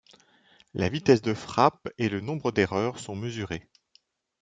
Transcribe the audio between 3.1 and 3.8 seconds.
mesurés.